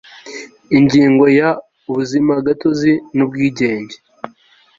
ingingo 0.77 1.25
ya 1.39 1.49
ubuzimagatozi 1.89 2.91
n 3.15 3.19
ubwigenge 3.25 3.95